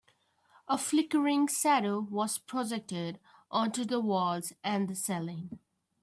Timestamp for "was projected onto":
1.99-3.85